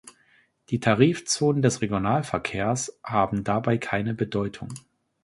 Die 0.71 0.79
Tarifzonen 0.79 1.61
des 1.61 1.83
Regionalverkehrs 1.83 2.97
haben 3.03 3.43
dabei 3.43 3.77
keine 3.77 4.15
Bedeutung. 4.15 4.73